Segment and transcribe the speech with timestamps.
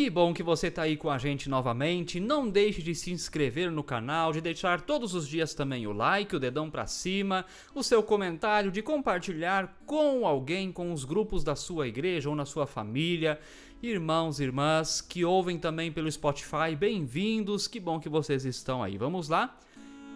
[0.00, 2.18] Que bom que você está aí com a gente novamente.
[2.18, 6.34] Não deixe de se inscrever no canal, de deixar todos os dias também o like,
[6.34, 11.54] o dedão para cima, o seu comentário, de compartilhar com alguém, com os grupos da
[11.54, 13.38] sua igreja ou na sua família.
[13.82, 17.66] Irmãos e irmãs que ouvem também pelo Spotify, bem-vindos.
[17.66, 18.96] Que bom que vocês estão aí.
[18.96, 19.54] Vamos lá?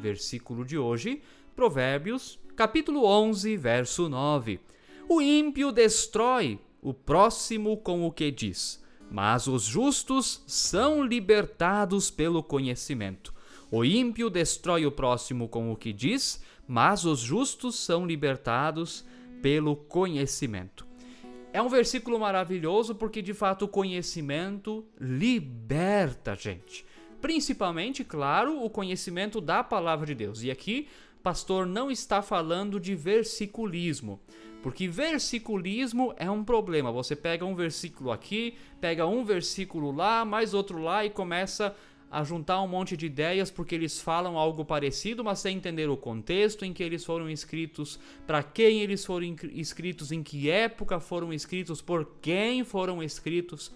[0.00, 1.20] Versículo de hoje,
[1.54, 4.60] Provérbios, capítulo 11, verso 9.
[5.06, 8.82] O ímpio destrói o próximo com o que diz
[9.14, 13.32] mas os justos são libertados pelo conhecimento.
[13.70, 19.04] O ímpio destrói o próximo com o que diz, mas os justos são libertados
[19.40, 20.84] pelo conhecimento.
[21.52, 26.84] É um versículo maravilhoso porque de fato o conhecimento liberta a gente.
[27.20, 30.42] Principalmente, claro, o conhecimento da palavra de Deus.
[30.42, 30.88] E aqui,
[31.22, 34.20] pastor não está falando de versiculismo.
[34.64, 36.90] Porque versiculismo é um problema.
[36.90, 41.76] Você pega um versículo aqui, pega um versículo lá, mais outro lá e começa
[42.10, 45.98] a juntar um monte de ideias porque eles falam algo parecido, mas sem entender o
[45.98, 51.30] contexto em que eles foram escritos, para quem eles foram escritos, em que época foram
[51.30, 53.70] escritos, por quem foram escritos.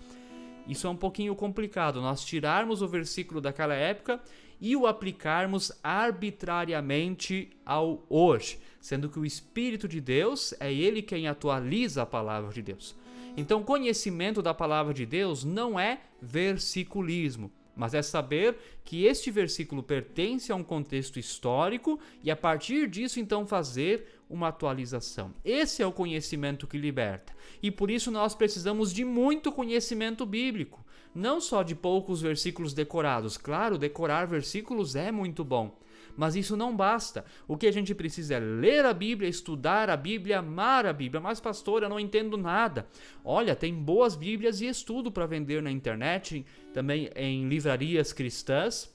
[0.68, 4.20] Isso é um pouquinho complicado, nós tirarmos o versículo daquela época
[4.60, 11.28] e o aplicarmos arbitrariamente ao hoje sendo que o Espírito de Deus é ele quem
[11.28, 12.96] atualiza a palavra de Deus.
[13.36, 19.84] Então, conhecimento da palavra de Deus não é versiculismo, mas é saber que este versículo
[19.84, 25.32] pertence a um contexto histórico e a partir disso então fazer uma atualização.
[25.44, 27.32] Esse é o conhecimento que liberta.
[27.62, 30.84] E por isso nós precisamos de muito conhecimento bíblico,
[31.14, 33.38] não só de poucos versículos decorados.
[33.38, 35.78] Claro, decorar versículos é muito bom,
[36.18, 37.24] mas isso não basta.
[37.46, 41.20] O que a gente precisa é ler a Bíblia, estudar a Bíblia, amar a Bíblia.
[41.20, 42.88] Mas, pastor, eu não entendo nada.
[43.24, 48.92] Olha, tem boas Bíblias e estudo para vender na internet, também em livrarias cristãs.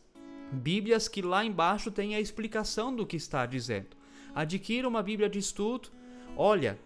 [0.52, 3.96] Bíblias que lá embaixo tem a explicação do que está dizendo.
[4.36, 5.92] Adquira uma Bíblia de estudo.
[6.36, 6.78] Olha,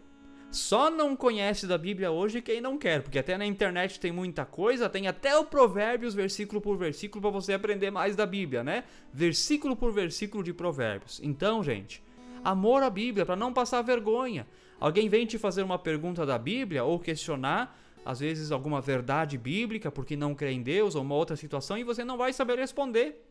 [0.52, 4.46] só não conhece da Bíblia hoje quem não quer, porque até na internet tem muita
[4.46, 8.86] coisa, tem até o Provérbios versículo por versículo para você aprender mais da Bíblia, né?
[9.14, 11.20] Versículo por versículo de Provérbios.
[11.22, 12.02] Então, gente,
[12.44, 14.48] amor à Bíblia para não passar vergonha.
[14.80, 19.92] Alguém vem te fazer uma pergunta da Bíblia ou questionar, às vezes alguma verdade bíblica
[19.92, 23.22] porque não crê em Deus ou uma outra situação e você não vai saber responder.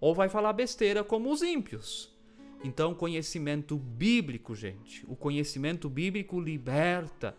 [0.00, 2.11] Ou vai falar besteira como os ímpios.
[2.64, 5.04] Então, conhecimento bíblico, gente.
[5.08, 7.36] O conhecimento bíblico liberta.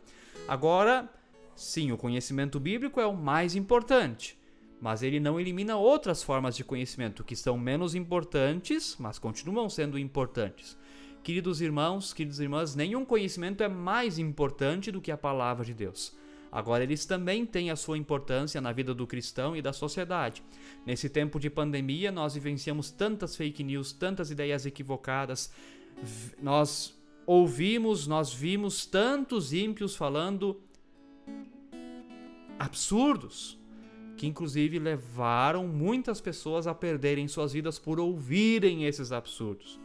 [0.47, 1.09] Agora,
[1.56, 4.38] sim, o conhecimento bíblico é o mais importante,
[4.81, 9.97] mas ele não elimina outras formas de conhecimento que são menos importantes, mas continuam sendo
[9.97, 10.78] importantes.
[11.23, 16.13] Queridos irmãos, queridas irmãs, nenhum conhecimento é mais importante do que a palavra de Deus.
[16.53, 20.44] Agora, eles também têm a sua importância na vida do cristão e da sociedade.
[20.86, 25.52] Nesse tempo de pandemia, nós vivenciamos tantas fake news, tantas ideias equivocadas.
[26.40, 30.62] Nós ouvimos, nós vimos tantos ímpios falando
[32.59, 33.59] absurdos,
[34.16, 39.80] que inclusive levaram muitas pessoas a perderem suas vidas por ouvirem esses absurdos.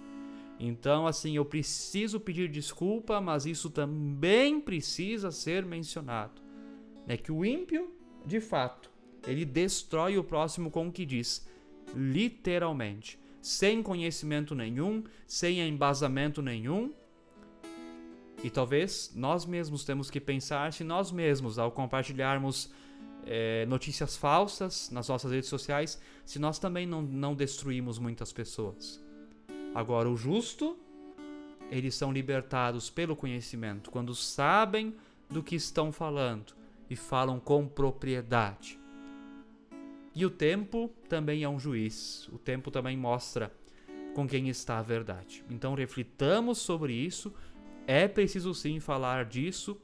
[0.60, 6.46] Então, assim, eu preciso pedir desculpa, mas isso também precisa ser mencionado
[7.08, 7.90] é que o ímpio,
[8.24, 8.90] de fato,
[9.26, 11.48] ele destrói o próximo com o que diz,
[11.96, 16.92] literalmente, sem conhecimento nenhum, sem embasamento nenhum.
[18.44, 22.70] E talvez nós mesmos temos que pensar se nós mesmos, ao compartilharmos
[23.26, 29.02] é, notícias falsas nas nossas redes sociais, se nós também não, não destruímos muitas pessoas.
[29.74, 30.78] Agora, o justo,
[31.70, 34.94] eles são libertados pelo conhecimento, quando sabem
[35.28, 36.58] do que estão falando
[36.88, 38.78] e falam com propriedade.
[40.14, 43.52] E o tempo também é um juiz, o tempo também mostra
[44.14, 45.44] com quem está a verdade.
[45.48, 47.32] Então reflitamos sobre isso,
[47.86, 49.80] é preciso sim falar disso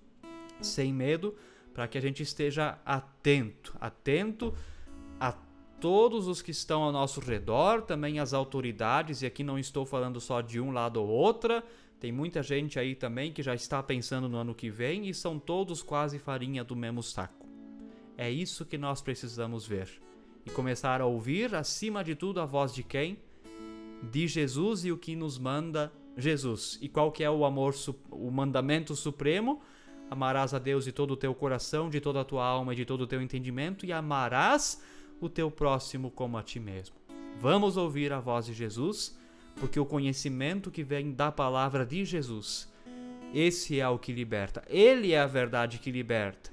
[0.61, 1.35] sem medo,
[1.73, 4.55] para que a gente esteja atento, atento
[5.21, 5.33] a
[5.81, 10.21] todos os que estão ao nosso redor, também as autoridades, e aqui não estou falando
[10.21, 11.63] só de um lado ou outra,
[12.01, 15.39] tem muita gente aí também que já está pensando no ano que vem e são
[15.39, 17.47] todos quase farinha do mesmo saco.
[18.17, 19.89] É isso que nós precisamos ver
[20.47, 23.19] e começar a ouvir, acima de tudo, a voz de quem?
[24.11, 26.79] de Jesus e o que nos manda Jesus.
[26.81, 27.75] E qual que é o amor,
[28.11, 29.61] o mandamento supremo?
[30.11, 32.85] Amarás a Deus de todo o teu coração, de toda a tua alma e de
[32.85, 34.83] todo o teu entendimento, e amarás
[35.21, 36.97] o teu próximo como a ti mesmo.
[37.41, 39.19] Vamos ouvir a voz de Jesus,
[39.57, 42.69] porque o conhecimento que vem da palavra de Jesus,
[43.33, 44.63] esse é o que liberta.
[44.69, 46.53] Ele é a verdade que liberta.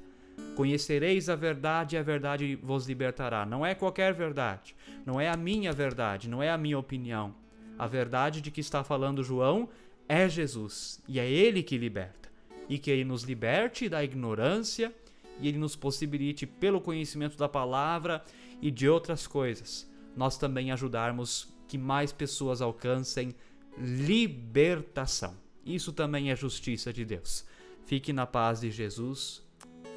[0.55, 3.45] Conhecereis a verdade e a verdade vos libertará.
[3.45, 4.75] Não é qualquer verdade,
[5.05, 7.33] não é a minha verdade, não é a minha opinião.
[7.77, 9.69] A verdade de que está falando João
[10.07, 12.29] é Jesus e é ele que liberta.
[12.67, 14.93] E que ele nos liberte da ignorância
[15.39, 18.23] e ele nos possibilite, pelo conhecimento da palavra
[18.61, 23.33] e de outras coisas, nós também ajudarmos que mais pessoas alcancem
[23.77, 25.37] libertação.
[25.65, 27.45] Isso também é justiça de Deus.
[27.85, 29.41] Fique na paz de Jesus.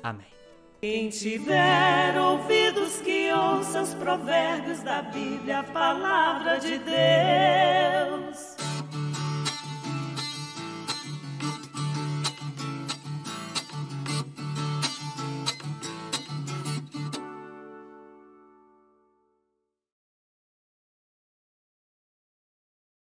[0.00, 0.28] Amém.
[0.80, 8.53] Quem tiver ouvidos que ouça os provérbios da Bíblia, a palavra de Deus.